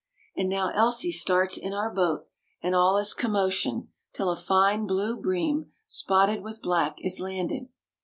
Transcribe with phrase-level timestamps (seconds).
[0.35, 2.25] And now Elsie starts in our boat;
[2.59, 7.67] and all is commotion, till a fine blue bream, spotted with black, is landed.